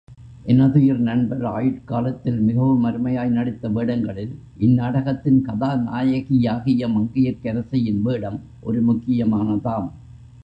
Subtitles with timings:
[0.43, 4.31] எனதுயிர் நண்பர் ஆயுட் காலத்தில் மிகவும் அருமையாய் நடித்த வேடங்களில்,
[4.57, 9.89] இந்நாடகத்தின் கதாநாயகியாகிய மங்கையர்க்கரசியின் வேடம் ஒரு முக்கியமானதாம்.